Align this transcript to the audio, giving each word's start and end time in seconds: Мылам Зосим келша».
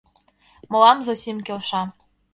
Мылам 0.71 0.99
Зосим 1.05 1.37
келша». 1.47 1.81